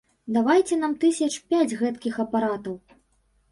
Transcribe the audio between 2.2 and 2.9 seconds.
апаратаў.